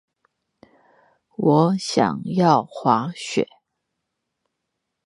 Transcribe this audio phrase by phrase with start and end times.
[1.35, 3.47] 我想要滑雪